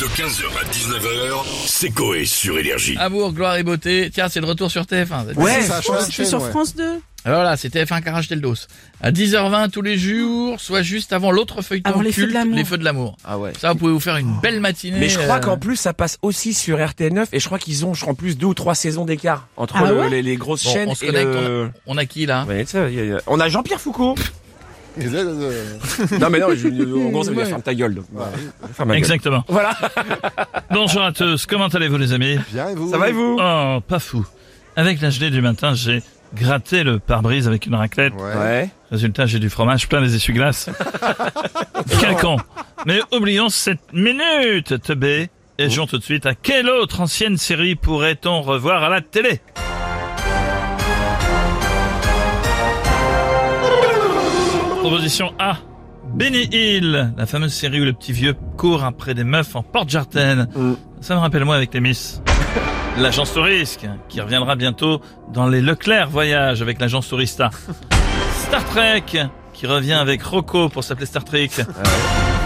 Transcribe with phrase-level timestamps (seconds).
[0.00, 2.96] De 15h à 19h, c'est Coé sur Énergie.
[2.98, 4.10] Amour, gloire et beauté.
[4.14, 5.34] Tiens, c'est le retour sur TF1.
[5.34, 6.50] Ouais, ça c'est chaîne, sur ouais.
[6.50, 7.00] France 2.
[7.24, 8.54] Alors là, c'est TF1 qui a racheté le dos.
[9.00, 12.34] À 10h20 tous les jours, soit juste avant l'autre feuilleton Avant les feux de culte,
[12.38, 12.56] l'amour.
[12.56, 13.16] les feux de l'amour.
[13.24, 13.52] Ah ouais.
[13.58, 14.98] Ça, vous pouvez vous faire une belle matinée.
[15.00, 17.84] Mais je crois euh, qu'en plus ça passe aussi sur RTL9 et je crois qu'ils
[17.84, 20.22] ont, je crois en plus deux ou trois saisons d'écart entre Ah le- ouais les,
[20.22, 21.26] les grosses bon, chaînes on se et connecte.
[21.32, 21.70] le...
[21.86, 22.44] On, a, on a qui là?
[22.48, 24.14] Ouais, ça, y a- y a- On a Jean-Pierre Foucault.
[26.20, 26.68] non mais non, je,
[27.06, 27.94] en gros ça veut dire ferme ta gueule.
[27.94, 28.04] donc.
[28.74, 28.98] Ferme ma gueule.
[28.98, 29.44] Exactement.
[29.48, 29.76] Voilà.
[30.70, 33.78] Bonjour à tous, comment allez-vous les amis Bien et vous Ça va et vous Oh,
[33.86, 34.26] pas fou.
[34.76, 36.02] Avec la gelée du matin, j'ai
[36.34, 38.12] gratté le pare-brise avec une raclette.
[38.14, 38.36] Ouais.
[38.38, 38.70] Ouais.
[38.90, 40.70] Résultat, j'ai du fromage plein les essuie-glaces.
[42.00, 42.36] Quel con
[42.86, 47.74] Mais oublions cette minute, teubé, et jouons tout de suite à quelle autre ancienne série
[47.74, 49.40] pourrait-on revoir à la télé?
[54.88, 55.58] Proposition A.
[56.14, 60.48] Benny Hill, la fameuse série où le petit vieux court après des meufs en porte-jarten.
[60.56, 60.72] Mm.
[61.02, 62.22] Ça me rappelle moi avec les Miss.
[62.96, 67.50] L'agence Tourisque, qui reviendra bientôt dans les Leclerc Voyage avec l'agence Tourista.
[68.46, 71.50] Star Trek, qui revient avec Rocco pour s'appeler Star Trek.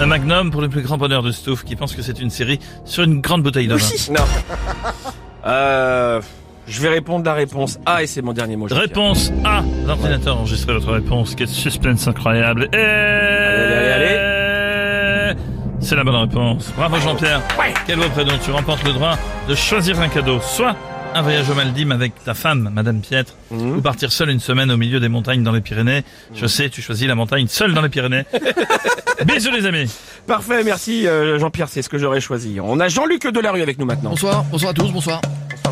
[0.00, 2.60] Un Magnum pour le plus grand bonheur de Stouff, qui pense que c'est une série
[2.84, 4.12] sur une grande bouteille de vin.
[4.12, 4.24] Non.
[5.46, 6.20] Euh,
[6.68, 8.66] je vais répondre la réponse A et c'est mon dernier mot.
[8.70, 9.62] Réponse A.
[9.86, 11.34] L'ordinateur a enregistré votre réponse.
[11.34, 12.68] Quel suspense incroyable.
[12.72, 12.76] Et...
[12.76, 15.38] allez, allez.
[15.80, 16.72] C'est la bonne réponse.
[16.76, 17.40] Bravo Jean-Pierre.
[17.58, 17.72] Ouais.
[17.86, 18.32] Quel beau prénom.
[18.44, 19.16] Tu remportes le droit
[19.48, 20.40] de choisir un cadeau.
[20.40, 20.76] Soit
[21.14, 23.78] un voyage aux Maldives avec ta femme, Madame Pietre, Mhm.
[23.78, 26.02] ou partir seul une semaine au milieu des montagnes dans les Pyrénées.
[26.34, 28.24] Je sais, tu choisis la montagne seule dans les Pyrénées.
[29.24, 29.90] Bisous les amis.
[30.26, 32.58] Parfait, merci euh, Jean-Pierre, c'est ce que j'aurais choisi.
[32.62, 34.10] On a Jean-Luc Delarue avec nous maintenant.
[34.10, 35.20] Bonsoir, bonsoir à tous, bonsoir.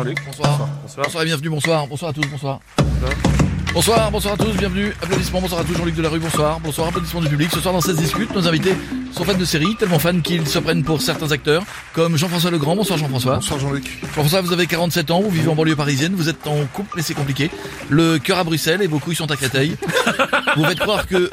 [0.00, 0.18] Bonsoir Jean-Luc.
[0.24, 0.68] Bonsoir.
[0.82, 1.04] Bonsoir.
[1.04, 1.86] Bonsoir et bienvenue, bonsoir.
[1.86, 2.60] Bonsoir à tous, bonsoir.
[3.72, 4.92] Bonsoir, bonsoir à tous, bienvenue.
[5.02, 6.58] Applaudissements, bonsoir à tous, Jean-Luc Delarue, bonsoir.
[6.60, 7.50] Bonsoir, applaudissements du public.
[7.52, 8.74] Ce soir dans 16 discute, nos invités
[9.12, 12.74] sont fans de séries, tellement fans qu'ils se prennent pour certains acteurs, comme Jean-François Legrand.
[12.74, 13.36] Bonsoir Jean-François.
[13.36, 13.98] Bonsoir Jean-Luc.
[14.02, 17.02] Jean-François, vous avez 47 ans, vous vivez en banlieue parisienne, vous êtes en couple, mais
[17.02, 17.50] c'est compliqué.
[17.90, 19.76] Le cœur à Bruxelles et vos couilles sont à Créteil.
[20.56, 21.30] vous faites croire que,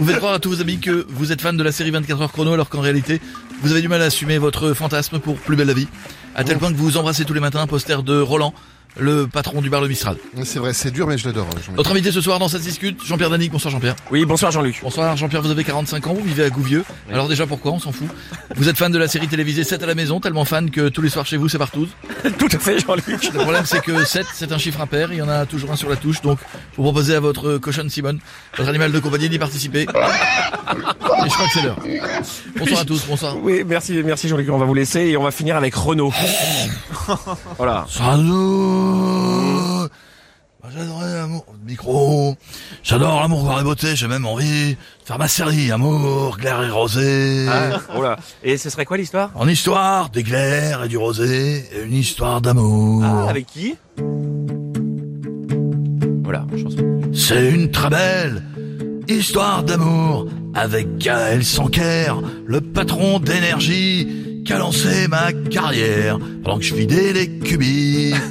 [0.00, 2.22] vous faites croire à tous vos amis que vous êtes fan de la série 24
[2.22, 3.20] heures chrono, alors qu'en réalité,
[3.60, 5.88] vous avez du mal à assumer votre fantasme pour Plus belle la vie.
[6.34, 8.54] À tel point que vous embrassez tous les matins un poster de Roland,
[8.98, 10.16] le patron du bar Le Mistral.
[10.44, 11.76] C'est vrai, c'est dur mais je l'adore Jean-Luc.
[11.76, 13.52] Notre invité ce soir dans cette discute, Jean-Pierre Danique.
[13.52, 13.96] Bonsoir Jean-Pierre.
[14.10, 14.80] Oui, bonsoir Jean-Luc.
[14.82, 16.84] Bonsoir Jean-Pierre, vous avez 45 ans, vous vivez à Gouvieux.
[17.10, 18.08] Alors déjà pourquoi, on s'en fout.
[18.56, 21.02] Vous êtes fan de la série télévisée 7 à la maison, tellement fan que tous
[21.02, 21.86] les soirs chez vous c'est partout.
[22.38, 23.32] Tout à fait Jean-Luc.
[23.32, 25.76] Le problème c'est que 7 c'est un chiffre impair, il y en a toujours un
[25.76, 26.38] sur la touche, donc
[26.76, 28.18] vous proposez à votre cochonne Simone,
[28.56, 29.82] votre animal de compagnie d'y participer.
[29.82, 31.78] Et je crois que c'est l'heure.
[32.58, 33.36] Bonsoir à tous, bonsoir.
[33.42, 34.48] Oui, merci, merci Jean-Luc.
[34.50, 36.12] On va vous laisser et on va finir avec Renaud.
[37.58, 37.86] voilà.
[37.88, 38.79] Salut
[40.72, 42.36] J'adore l'amour, micro.
[42.84, 46.70] J'adore l'amour, gloire et beauté, j'ai même envie de faire ma série, amour, glaire et
[46.70, 47.46] rosé.
[47.48, 48.16] Ah, oh là.
[48.44, 49.30] Et ce serait quoi l'histoire?
[49.34, 53.02] En histoire d'éclair et du rosé, et une histoire d'amour.
[53.04, 53.74] ah, Avec qui?
[56.22, 57.00] Voilà, chanson.
[57.12, 58.44] C'est une très belle
[59.08, 62.14] histoire d'amour avec Gaël Sanker,
[62.46, 68.14] le patron d'énergie qui a lancé ma carrière pendant que je vidais les cubis.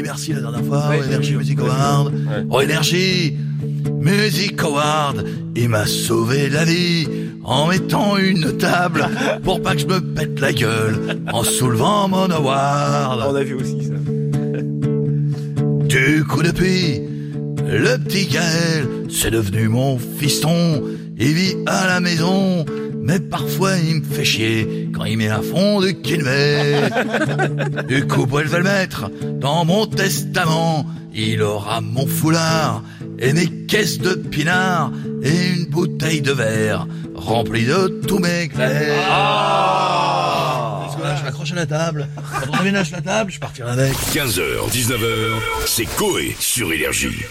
[0.00, 2.14] merci la dernière fois, Ouais, Energy Music Award.
[2.14, 2.46] Ouais.
[2.48, 3.36] Oh, Energy
[4.00, 7.06] Music Award, il m'a sauvé la vie
[7.44, 9.06] en mettant une table
[9.42, 13.20] pour pas que je me pète la gueule en soulevant mon award.
[13.28, 13.92] On a vu aussi ça.
[15.88, 17.00] Du coup depuis,
[17.66, 20.82] le petit Gaël, c'est devenu mon fiston.
[21.18, 22.64] Il vit à la maison,
[23.02, 27.86] mais parfois il me fait chier quand il met à fond du kilomètre.
[27.88, 29.10] du coup, pour je vais le mettre
[29.40, 30.86] dans mon testament.
[31.14, 32.82] Il aura mon foulard
[33.18, 34.90] et mes caisses de pinard
[35.22, 39.04] et une bouteille de verre remplie de tous mes clairs.
[40.80, 42.08] Parce que là, je m'accroche à la table.
[42.16, 43.92] Quand on aménage la table, je partirai avec.
[43.92, 47.24] 15h, 19h, c'est Coé sur Énergie.